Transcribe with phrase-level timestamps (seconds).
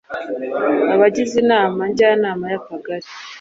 [0.93, 3.07] Abagize Inama jyanama ya akagari